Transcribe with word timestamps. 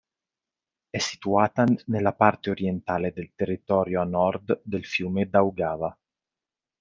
È 0.89 0.97
situata 0.97 1.63
nella 1.85 2.13
parte 2.13 2.49
orientale 2.49 3.13
del 3.13 3.33
territorio 3.35 4.01
a 4.01 4.03
nord 4.03 4.59
del 4.63 4.83
fiume 4.83 5.29
Daugava. 5.29 5.95